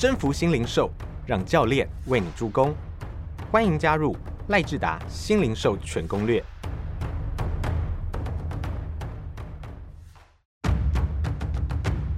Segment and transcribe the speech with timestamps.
[0.00, 0.90] 征服新零售，
[1.26, 2.74] 让教练为你助攻。
[3.52, 4.16] 欢迎加入
[4.48, 6.42] 赖志达新零售全攻略。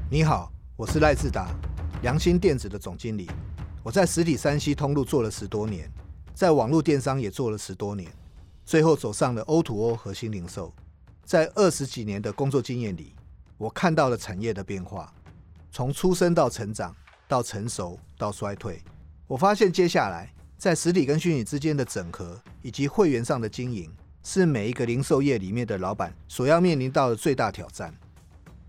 [0.09, 1.49] 你好，我是赖志达，
[2.03, 3.29] 良心电子的总经理。
[3.83, 5.91] 我在实体山西通路做了十多年，
[6.33, 8.09] 在网络电商也做了十多年，
[8.65, 10.73] 最后走上了 O to O 核心零售。
[11.25, 13.13] 在二十几年的工作经验里，
[13.59, 15.13] 我看到了产业的变化，
[15.73, 16.95] 从出生到成长，
[17.33, 18.79] 到成熟，到衰退。
[19.27, 23.91] 我发现接下来在实体跟虚拟之间的整合，以及会员上的经营，
[24.23, 27.95] 是每一个零售业里面的老板所要面临到的最大挑战。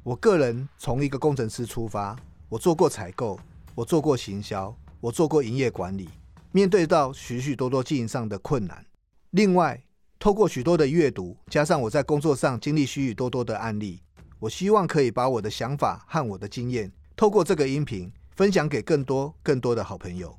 [0.01, 2.15] 我个人从一个工程师出发，
[2.47, 3.37] 我做过采购，
[3.75, 4.73] 我做过行销。
[5.01, 6.07] 我做过营业管理，
[6.53, 8.85] 面对到许许多多经营上的困难。
[9.31, 9.83] 另外，
[10.17, 14.01] 透过许多的阅读，加上我在工作上经历许许多多的案例，
[14.39, 20.37] 我希望可以把我的想法和我的经验，透过这个音频分享给更多更多的好朋友。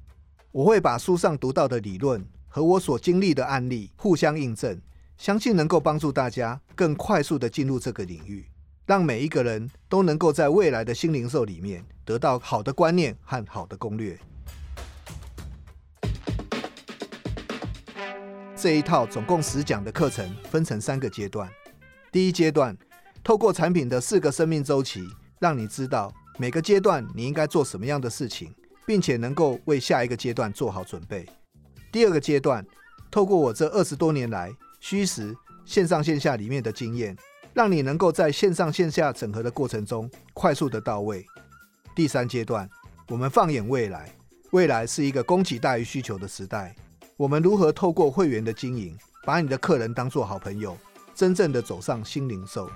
[0.52, 4.80] 我会把书上读到的理论和我所经历的案例互相印证，
[5.18, 8.46] 相信能够帮助大家更快速的进入这个领域，
[8.86, 14.18] 让每一个人都能够在未来的新零售里面得到好的观念和好的攻略。
[18.56, 21.50] 这一套总共十讲的课程分成三个阶段。
[22.10, 22.76] 第一阶段，
[23.22, 25.06] 透过产品的四个生命周期，
[25.38, 28.52] 让你知道每个阶段你应该做什么样的事情，
[28.84, 31.24] 并且能够为下一个阶段做好准备。
[31.92, 32.66] 第二个阶段，
[33.10, 37.16] 透过我这二十多年来虚实线上线下里面的经验，
[37.52, 41.24] 让你能够在线上线下整合的过程中快速的到位。
[41.94, 42.68] 第三阶段，
[43.08, 44.12] 我们放眼未来，
[44.50, 46.74] 未来是一个供给大于需求的时代。
[47.16, 50.76] 我们如何透过会员的经营，把你的客人当做好朋友，
[51.14, 52.68] 真正的走上新零售？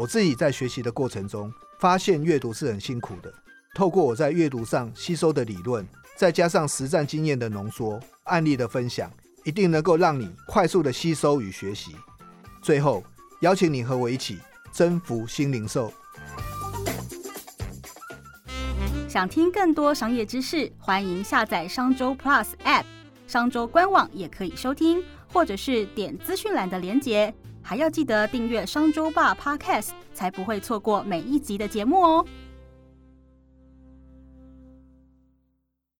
[0.00, 3.30] 我自己在学习的过程中，发现阅读是很辛苦的。
[3.74, 9.12] 透过我在阅读上吸收的理论，再加上实战经验的浓缩、案例的分享，
[9.44, 11.94] 一定能够让你快速的吸收与学习。
[12.62, 13.04] 最后，
[13.42, 14.38] 邀请你和我一起
[14.72, 15.92] 征服新零售。
[19.06, 22.84] 想听更多商业知识，欢迎下载商周 Plus App，
[23.26, 27.34] 商周官网也可以收听，或者是点资讯栏的连结。
[27.62, 32.24] 还要记得订阅商周霸 Podcast，才不会错过每一集的节目哦。